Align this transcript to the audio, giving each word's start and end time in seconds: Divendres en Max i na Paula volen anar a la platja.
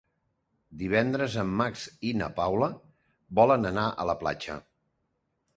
Divendres 0.79 1.35
en 1.41 1.51
Max 1.59 1.83
i 2.11 2.15
na 2.21 2.31
Paula 2.39 2.71
volen 3.41 3.71
anar 3.73 3.85
a 4.05 4.11
la 4.13 4.21
platja. 4.25 4.61